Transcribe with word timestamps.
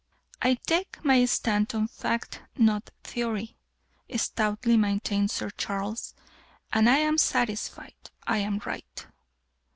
"I 0.41 0.55
take 0.55 0.97
my 1.05 1.25
stand 1.25 1.75
on 1.75 1.87
fact, 1.87 2.41
not 2.57 2.89
theory," 3.03 3.55
stoutly 4.17 4.75
maintained 4.75 5.29
Sir 5.29 5.51
Charles, 5.51 6.15
"and 6.73 6.89
I 6.89 6.97
am 6.97 7.19
satisfied 7.19 8.09
I 8.25 8.39
am 8.39 8.57
right." 8.65 9.05